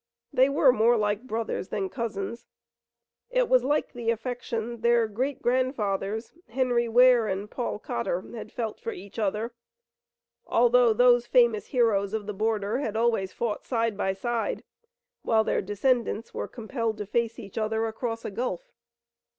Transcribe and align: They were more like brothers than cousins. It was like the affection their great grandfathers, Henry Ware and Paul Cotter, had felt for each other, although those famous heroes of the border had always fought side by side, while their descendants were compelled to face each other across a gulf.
They 0.33 0.49
were 0.49 0.71
more 0.73 0.97
like 0.97 1.27
brothers 1.27 1.67
than 1.69 1.87
cousins. 1.87 2.47
It 3.29 3.47
was 3.47 3.63
like 3.63 3.93
the 3.93 4.09
affection 4.09 4.81
their 4.81 5.07
great 5.07 5.43
grandfathers, 5.43 6.33
Henry 6.49 6.89
Ware 6.89 7.27
and 7.27 7.47
Paul 7.51 7.77
Cotter, 7.77 8.21
had 8.33 8.51
felt 8.51 8.79
for 8.79 8.91
each 8.93 9.19
other, 9.19 9.53
although 10.47 10.91
those 10.91 11.27
famous 11.27 11.67
heroes 11.67 12.15
of 12.15 12.25
the 12.25 12.33
border 12.33 12.79
had 12.79 12.97
always 12.97 13.31
fought 13.31 13.63
side 13.63 13.95
by 13.95 14.13
side, 14.13 14.63
while 15.21 15.43
their 15.43 15.61
descendants 15.61 16.33
were 16.33 16.47
compelled 16.47 16.97
to 16.97 17.05
face 17.05 17.37
each 17.37 17.59
other 17.59 17.85
across 17.85 18.25
a 18.25 18.31
gulf. 18.31 18.71